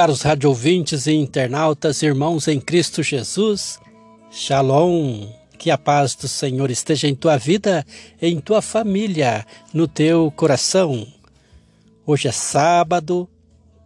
caros 0.00 0.22
radiovintes 0.22 1.06
e 1.06 1.12
internautas, 1.12 2.02
irmãos 2.02 2.48
em 2.48 2.58
Cristo 2.58 3.02
Jesus, 3.02 3.78
Shalom, 4.30 5.28
que 5.58 5.70
a 5.70 5.76
paz 5.76 6.14
do 6.14 6.26
Senhor 6.26 6.70
esteja 6.70 7.06
em 7.06 7.14
tua 7.14 7.36
vida, 7.36 7.84
em 8.22 8.40
tua 8.40 8.62
família, 8.62 9.46
no 9.74 9.86
teu 9.86 10.32
coração. 10.34 11.06
Hoje 12.06 12.28
é 12.28 12.32
sábado, 12.32 13.28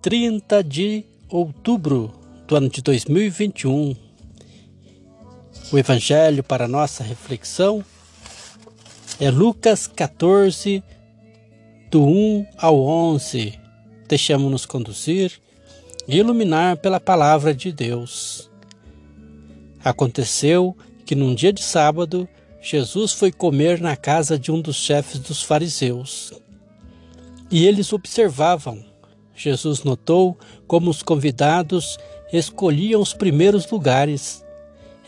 30 0.00 0.62
de 0.62 1.04
outubro 1.28 2.14
do 2.46 2.54
ano 2.54 2.68
de 2.68 2.80
2021. 2.82 3.96
O 5.72 5.76
evangelho 5.76 6.44
para 6.44 6.68
nossa 6.68 7.02
reflexão 7.02 7.84
é 9.18 9.28
Lucas 9.28 9.88
14, 9.88 10.84
do 11.90 12.04
1 12.04 12.46
ao 12.56 12.80
11. 12.80 13.58
Deixamos-nos 14.06 14.64
conduzir 14.64 15.44
iluminar 16.08 16.76
pela 16.76 17.00
palavra 17.00 17.54
de 17.54 17.72
Deus. 17.72 18.50
Aconteceu 19.84 20.76
que 21.04 21.14
num 21.14 21.34
dia 21.34 21.52
de 21.52 21.62
sábado, 21.62 22.28
Jesus 22.60 23.12
foi 23.12 23.30
comer 23.30 23.80
na 23.80 23.96
casa 23.96 24.38
de 24.38 24.50
um 24.50 24.60
dos 24.60 24.76
chefes 24.76 25.20
dos 25.20 25.42
fariseus. 25.42 26.32
E 27.50 27.64
eles 27.64 27.92
observavam. 27.92 28.84
Jesus 29.34 29.84
notou 29.84 30.36
como 30.66 30.90
os 30.90 31.02
convidados 31.02 31.98
escolhiam 32.32 33.00
os 33.00 33.12
primeiros 33.12 33.70
lugares. 33.70 34.44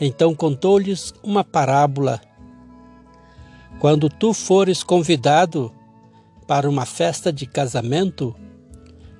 Então 0.00 0.34
contou-lhes 0.34 1.12
uma 1.22 1.42
parábola. 1.42 2.20
Quando 3.80 4.08
tu 4.08 4.32
fores 4.32 4.82
convidado 4.82 5.72
para 6.46 6.68
uma 6.68 6.86
festa 6.86 7.32
de 7.32 7.46
casamento, 7.46 8.34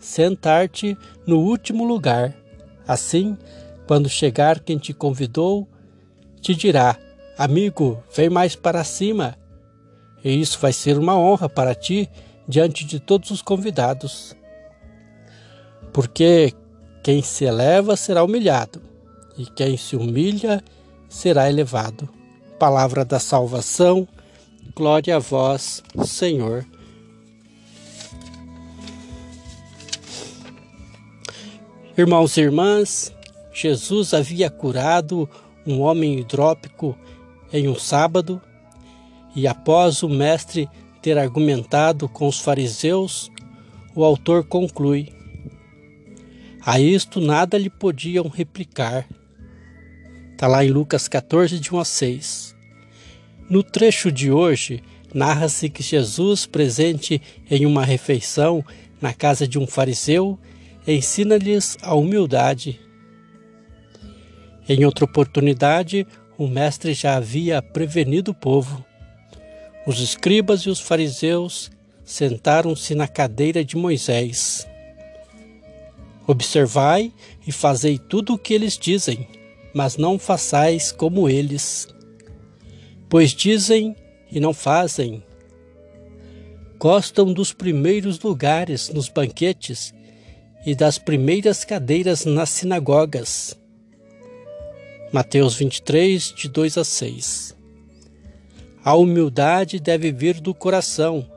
sentar-te 0.00 0.96
no 1.26 1.38
último 1.38 1.84
lugar. 1.84 2.34
Assim, 2.88 3.36
quando 3.86 4.08
chegar 4.08 4.58
quem 4.60 4.78
te 4.78 4.92
convidou, 4.92 5.68
te 6.40 6.54
dirá: 6.54 6.96
Amigo, 7.38 8.02
vem 8.14 8.28
mais 8.28 8.56
para 8.56 8.82
cima. 8.82 9.36
E 10.24 10.40
isso 10.40 10.58
vai 10.58 10.72
ser 10.72 10.98
uma 10.98 11.16
honra 11.16 11.48
para 11.48 11.74
ti 11.74 12.08
diante 12.48 12.84
de 12.84 12.98
todos 12.98 13.30
os 13.30 13.42
convidados. 13.42 14.34
Porque 15.92 16.52
quem 17.02 17.22
se 17.22 17.44
eleva 17.44 17.96
será 17.96 18.22
humilhado, 18.22 18.82
e 19.36 19.46
quem 19.46 19.76
se 19.76 19.96
humilha 19.96 20.62
será 21.08 21.48
elevado. 21.48 22.08
Palavra 22.58 23.04
da 23.04 23.18
salvação, 23.18 24.06
glória 24.74 25.16
a 25.16 25.18
vós, 25.18 25.82
Senhor. 26.04 26.66
Irmãos 32.00 32.38
e 32.38 32.40
irmãs, 32.40 33.14
Jesus 33.52 34.14
havia 34.14 34.48
curado 34.48 35.28
um 35.66 35.82
homem 35.82 36.18
hidrópico 36.18 36.98
em 37.52 37.68
um 37.68 37.74
sábado 37.74 38.40
e, 39.36 39.46
após 39.46 40.02
o 40.02 40.08
mestre 40.08 40.66
ter 41.02 41.18
argumentado 41.18 42.08
com 42.08 42.26
os 42.26 42.40
fariseus, 42.40 43.30
o 43.94 44.02
autor 44.02 44.44
conclui: 44.44 45.12
A 46.62 46.80
isto 46.80 47.20
nada 47.20 47.58
lhe 47.58 47.68
podiam 47.68 48.28
replicar. 48.28 49.06
Está 50.32 50.46
lá 50.46 50.64
em 50.64 50.70
Lucas 50.70 51.06
14, 51.06 51.60
de 51.60 51.74
1 51.74 51.80
a 51.80 51.84
6. 51.84 52.56
No 53.50 53.62
trecho 53.62 54.10
de 54.10 54.32
hoje, 54.32 54.82
narra-se 55.12 55.68
que 55.68 55.82
Jesus, 55.82 56.46
presente 56.46 57.20
em 57.50 57.66
uma 57.66 57.84
refeição 57.84 58.64
na 59.02 59.12
casa 59.12 59.46
de 59.46 59.58
um 59.58 59.66
fariseu, 59.66 60.38
ensina-lhes 60.92 61.76
a 61.82 61.94
humildade. 61.94 62.80
Em 64.68 64.84
outra 64.84 65.04
oportunidade, 65.04 66.06
o 66.38 66.46
mestre 66.46 66.94
já 66.94 67.16
havia 67.16 67.60
prevenido 67.60 68.30
o 68.30 68.34
povo. 68.34 68.84
Os 69.86 70.00
escribas 70.00 70.62
e 70.62 70.70
os 70.70 70.80
fariseus 70.80 71.70
sentaram-se 72.04 72.94
na 72.94 73.08
cadeira 73.08 73.64
de 73.64 73.76
Moisés. 73.76 74.66
Observai 76.26 77.12
e 77.46 77.52
fazei 77.52 77.98
tudo 77.98 78.34
o 78.34 78.38
que 78.38 78.54
eles 78.54 78.78
dizem, 78.78 79.26
mas 79.74 79.96
não 79.96 80.18
façais 80.18 80.92
como 80.92 81.28
eles. 81.28 81.88
Pois 83.08 83.32
dizem 83.32 83.96
e 84.30 84.38
não 84.38 84.54
fazem. 84.54 85.22
Gostam 86.78 87.32
dos 87.32 87.52
primeiros 87.52 88.20
lugares 88.20 88.88
nos 88.88 89.08
banquetes 89.08 89.92
e 90.64 90.74
das 90.74 90.98
primeiras 90.98 91.64
cadeiras 91.64 92.24
nas 92.24 92.50
sinagogas. 92.50 93.58
Mateus 95.12 95.54
23, 95.54 96.34
de 96.34 96.48
2 96.48 96.78
a 96.78 96.84
6. 96.84 97.56
A 98.84 98.94
humildade 98.94 99.80
deve 99.80 100.12
vir 100.12 100.40
do 100.40 100.54
coração, 100.54 101.28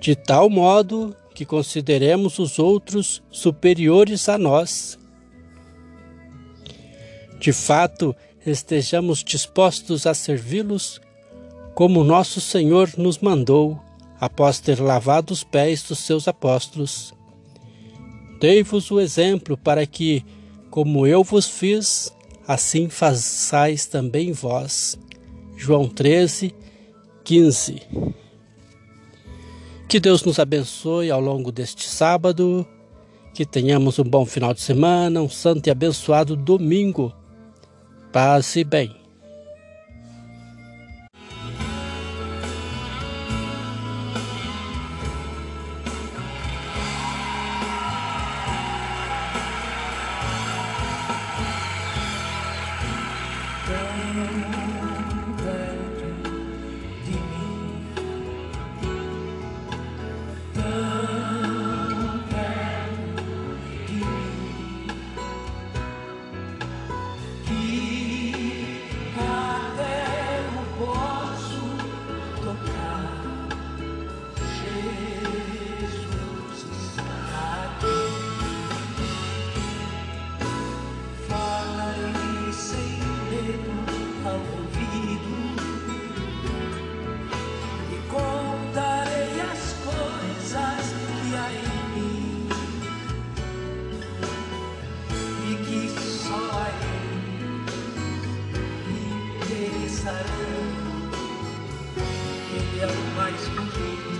de 0.00 0.14
tal 0.14 0.48
modo 0.48 1.14
que 1.34 1.44
consideremos 1.44 2.38
os 2.38 2.58
outros 2.58 3.22
superiores 3.30 4.28
a 4.28 4.38
nós. 4.38 4.98
De 7.40 7.52
fato, 7.52 8.14
estejamos 8.46 9.24
dispostos 9.24 10.06
a 10.06 10.14
servi-los 10.14 11.00
como 11.74 12.04
nosso 12.04 12.40
Senhor 12.40 12.90
nos 12.96 13.18
mandou, 13.18 13.80
após 14.20 14.60
ter 14.60 14.80
lavado 14.80 15.32
os 15.32 15.42
pés 15.42 15.82
dos 15.82 15.98
seus 15.98 16.28
apóstolos. 16.28 17.12
Dei-vos 18.44 18.90
o 18.90 19.00
exemplo 19.00 19.56
para 19.56 19.86
que, 19.86 20.22
como 20.68 21.06
eu 21.06 21.24
vos 21.24 21.48
fiz, 21.48 22.14
assim 22.46 22.90
façais 22.90 23.86
também 23.86 24.32
vós. 24.32 24.98
João 25.56 25.88
13, 25.88 26.54
15. 27.24 27.80
Que 29.88 29.98
Deus 29.98 30.22
nos 30.24 30.38
abençoe 30.38 31.10
ao 31.10 31.22
longo 31.22 31.50
deste 31.50 31.88
sábado, 31.88 32.68
que 33.32 33.46
tenhamos 33.46 33.98
um 33.98 34.04
bom 34.04 34.26
final 34.26 34.52
de 34.52 34.60
semana, 34.60 35.22
um 35.22 35.28
santo 35.30 35.66
e 35.68 35.70
abençoado 35.70 36.36
domingo. 36.36 37.14
Paz 38.12 38.56
e 38.56 38.62
bem. 38.62 39.03
you. 54.14 54.73
mais 103.16 103.48
um 103.48 103.66
dia 103.66 104.13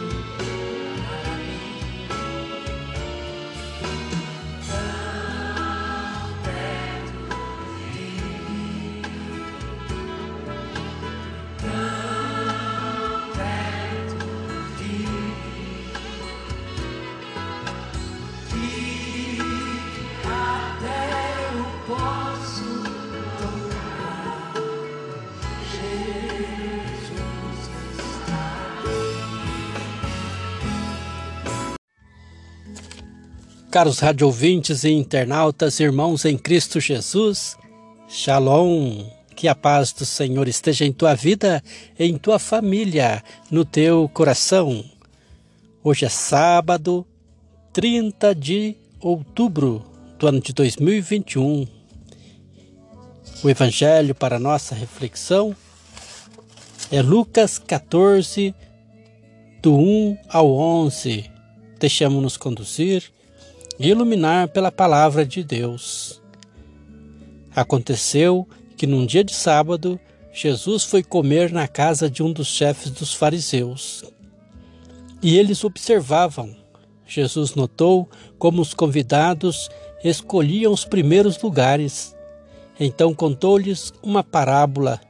Caros 33.75 33.99
radiovintes 33.99 34.85
e 34.85 34.91
internautas, 34.91 35.81
irmãos 35.81 36.25
em 36.25 36.39
Cristo 36.39 36.79
Jesus, 36.79 37.57
Shalom, 38.07 39.05
que 39.35 39.49
a 39.49 39.55
paz 39.57 39.93
do 39.93 40.07
Senhor 40.07 40.47
esteja 40.47 40.85
em 40.85 40.93
tua 40.93 41.13
vida, 41.17 41.61
em 41.99 42.17
tua 42.17 42.39
família, 42.39 43.21
no 43.51 43.65
teu 43.65 44.09
coração. 44.15 44.85
Hoje 45.83 46.05
é 46.05 46.09
sábado, 46.09 47.05
30 47.73 48.33
de 48.33 48.77
outubro 49.01 49.85
do 50.21 50.29
ano 50.29 50.41
de 50.41 50.53
2021. 50.53 51.67
O 53.43 53.51
evangelho 53.51 54.15
para 54.15 54.39
nossa 54.39 54.77
reflexão 54.77 55.53
é 56.93 57.03
Lucas 57.03 57.59
14, 57.59 58.55
do 59.61 59.75
1 59.75 60.19
ao 60.29 60.49
11. 60.49 61.29
Deixamos-nos 61.81 62.37
conduzir 62.37 63.13
iluminar 63.79 64.49
pela 64.49 64.71
palavra 64.71 65.25
de 65.27 65.43
Deus. 65.43 66.23
Aconteceu 67.55 68.49
que 68.77 68.87
num 68.87 69.07
dia 69.07 69.25
de 69.25 69.35
sábado, 69.35 69.99
Jesus 70.33 70.85
foi 70.85 71.03
comer 71.03 71.53
na 71.53 71.69
casa 71.69 72.11
de 72.11 72.23
um 72.23 72.33
dos 72.33 72.49
chefes 72.49 72.91
dos 72.91 73.15
fariseus. 73.15 74.05
E 75.23 75.39
eles 75.39 75.65
observavam. 75.65 76.55
Jesus 77.07 77.55
notou 77.55 78.09
como 78.39 78.61
os 78.61 78.75
convidados 78.75 79.71
escolhiam 80.03 80.73
os 80.73 80.85
primeiros 80.85 81.41
lugares. 81.41 82.15
Então 82.79 83.15
contou-lhes 83.15 83.93
uma 84.03 84.25
parábola. 84.25 85.01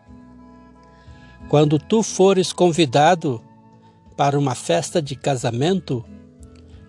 Quando 1.48 1.78
tu 1.78 2.02
fores 2.02 2.52
convidado 2.52 3.42
para 4.16 4.38
uma 4.38 4.54
festa 4.54 5.00
de 5.00 5.16
casamento, 5.16 6.04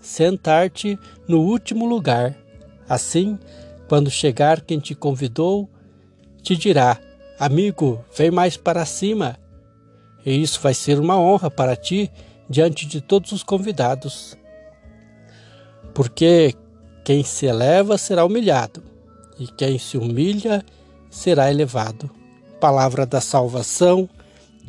sentar-te 0.00 0.98
no 1.26 1.40
último 1.40 1.86
lugar. 1.86 2.36
Assim, 2.88 3.38
quando 3.88 4.10
chegar 4.10 4.60
quem 4.60 4.78
te 4.78 4.94
convidou, 4.94 5.68
te 6.42 6.56
dirá: 6.56 6.98
Amigo, 7.38 8.04
vem 8.16 8.30
mais 8.30 8.56
para 8.56 8.84
cima. 8.84 9.38
E 10.24 10.42
isso 10.42 10.60
vai 10.60 10.74
ser 10.74 10.98
uma 10.98 11.18
honra 11.18 11.50
para 11.50 11.76
ti 11.76 12.10
diante 12.48 12.86
de 12.86 13.00
todos 13.00 13.32
os 13.32 13.42
convidados. 13.42 14.36
Porque 15.94 16.54
quem 17.04 17.24
se 17.24 17.46
eleva 17.46 17.96
será 17.96 18.24
humilhado, 18.24 18.82
e 19.38 19.46
quem 19.46 19.78
se 19.78 19.96
humilha 19.96 20.64
será 21.10 21.50
elevado. 21.50 22.10
Palavra 22.60 23.06
da 23.06 23.20
salvação, 23.20 24.08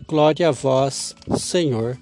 glória 0.07 0.47
a 0.47 0.51
vós, 0.51 1.15
Senhor. 1.37 1.97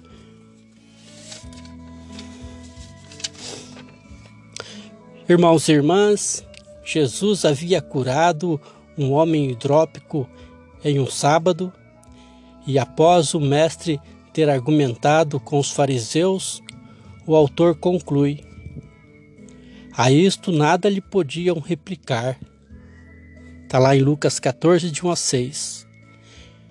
Irmãos 5.28 5.68
e 5.68 5.72
irmãs, 5.72 6.42
Jesus 6.82 7.44
havia 7.44 7.82
curado 7.82 8.58
um 8.96 9.12
homem 9.12 9.50
hidrópico 9.50 10.26
em 10.82 10.98
um 10.98 11.06
sábado 11.06 11.70
e, 12.66 12.78
após 12.78 13.34
o 13.34 13.40
mestre 13.40 14.00
ter 14.32 14.48
argumentado 14.48 15.38
com 15.38 15.58
os 15.58 15.70
fariseus, 15.70 16.62
o 17.26 17.36
autor 17.36 17.76
conclui: 17.76 18.42
A 19.92 20.10
isto 20.10 20.50
nada 20.50 20.88
lhe 20.88 21.02
podiam 21.02 21.60
replicar. 21.60 22.40
Está 23.64 23.78
lá 23.78 23.94
em 23.94 24.00
Lucas 24.00 24.40
14, 24.40 24.90
de 24.90 25.04
1 25.04 25.10
a 25.10 25.16
6. 25.16 25.86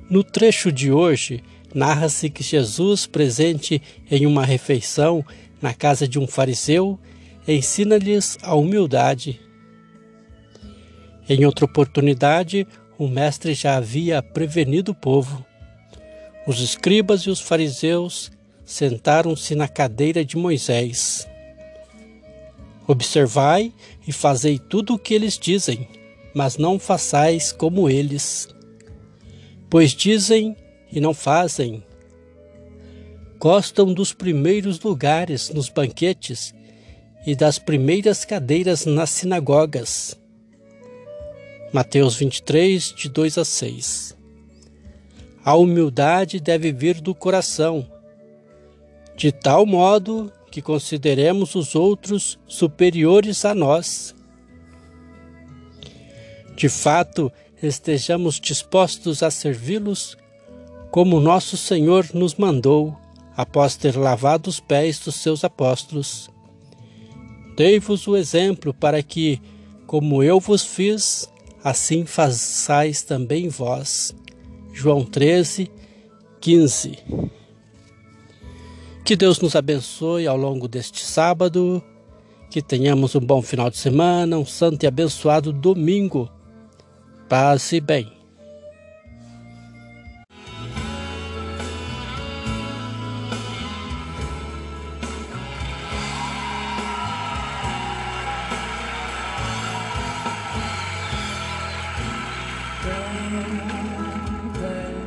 No 0.09 0.23
trecho 0.23 0.71
de 0.71 0.91
hoje, 0.91 1.43
narra-se 1.75 2.27
que 2.27 2.41
Jesus, 2.41 3.05
presente 3.05 3.79
em 4.09 4.25
uma 4.25 4.43
refeição 4.43 5.23
na 5.61 5.75
casa 5.75 6.07
de 6.07 6.17
um 6.17 6.25
fariseu, 6.25 6.99
ensina-lhes 7.47 8.37
a 8.41 8.55
humildade. 8.55 9.39
Em 11.29 11.45
outra 11.45 11.65
oportunidade, 11.65 12.67
o 12.97 13.07
mestre 13.07 13.53
já 13.53 13.77
havia 13.77 14.21
prevenido 14.21 14.91
o 14.91 14.95
povo. 14.95 15.45
Os 16.45 16.59
escribas 16.61 17.21
e 17.21 17.29
os 17.29 17.39
fariseus 17.39 18.31
sentaram-se 18.65 19.55
na 19.55 19.67
cadeira 19.67 20.25
de 20.25 20.37
Moisés. 20.37 21.27
Observai 22.87 23.73
e 24.07 24.11
fazei 24.11 24.57
tudo 24.57 24.93
o 24.93 24.99
que 24.99 25.13
eles 25.13 25.37
dizem, 25.37 25.87
mas 26.33 26.57
não 26.57 26.79
façais 26.79 27.51
como 27.51 27.89
eles. 27.89 28.47
Pois 29.69 29.91
dizem 29.91 30.55
e 30.91 31.01
não 31.01 31.13
fazem. 31.13 31.83
Gostam 33.37 33.93
dos 33.93 34.13
primeiros 34.13 34.79
lugares 34.79 35.49
nos 35.49 35.69
banquetes 35.69 36.53
e 37.27 37.35
das 37.35 37.59
primeiras 37.59 38.23
cadeiras 38.23 38.85
nas 38.85 39.09
sinagogas. 39.09 40.17
Mateus 41.73 42.15
23, 42.15 42.93
de 42.93 43.09
2 43.09 43.37
a 43.37 43.43
6. 43.43 44.15
A 45.43 45.53
humildade 45.55 46.39
deve 46.39 46.71
vir 46.71 47.01
do 47.01 47.13
coração, 47.13 47.85
de 49.17 49.29
tal 49.33 49.65
modo 49.65 50.31
que 50.49 50.61
consideremos 50.61 51.53
os 51.53 51.75
outros 51.75 52.39
superiores 52.47 53.43
a 53.43 53.53
nós. 53.53 54.15
De 56.55 56.69
fato, 56.69 57.29
estejamos 57.61 58.39
dispostos 58.39 59.21
a 59.21 59.29
servi-los 59.29 60.17
como 60.89 61.19
nosso 61.19 61.57
Senhor 61.57 62.07
nos 62.13 62.35
mandou, 62.35 62.97
após 63.35 63.75
ter 63.75 63.97
lavado 63.97 64.49
os 64.49 64.61
pés 64.61 64.97
dos 64.99 65.15
seus 65.15 65.43
apóstolos. 65.43 66.29
Dei-vos 67.57 68.07
o 68.07 68.15
exemplo 68.15 68.71
para 68.71 69.01
que, 69.01 69.41
como 69.87 70.21
eu 70.21 70.39
vos 70.39 70.63
fiz, 70.63 71.27
assim 71.63 72.05
façais 72.05 73.01
também 73.01 73.49
vós. 73.49 74.15
João 74.71 75.03
13, 75.03 75.71
15. 76.39 76.99
Que 79.03 79.15
Deus 79.15 79.39
nos 79.39 79.55
abençoe 79.55 80.27
ao 80.27 80.37
longo 80.37 80.67
deste 80.67 81.03
sábado, 81.03 81.83
que 82.51 82.61
tenhamos 82.61 83.15
um 83.15 83.21
bom 83.21 83.41
final 83.41 83.71
de 83.71 83.77
semana, 83.77 84.37
um 84.37 84.45
santo 84.45 84.83
e 84.83 84.87
abençoado 84.87 85.51
domingo. 85.51 86.29
Paz 87.27 87.71
e 87.71 87.81
bem. 103.29 105.06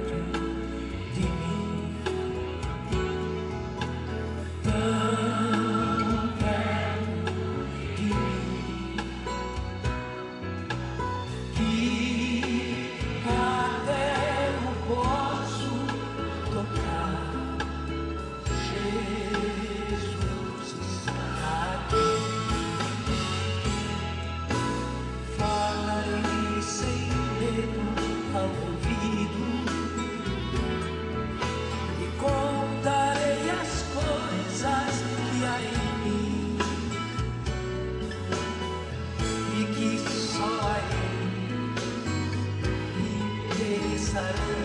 Sarı. 44.12 44.59